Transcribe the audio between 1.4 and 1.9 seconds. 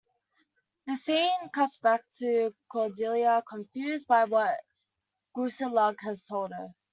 cuts